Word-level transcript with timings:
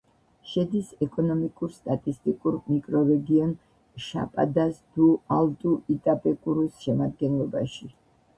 შედის 0.51 0.87
ეკონომიკურ-სტატისტიკურ 1.05 2.57
მიკრორეგიონ 2.71 3.53
შაპადას-დუ-ალტუ-იტაპეკურუს 4.07 6.83
შემადგენლობაში. 6.89 7.93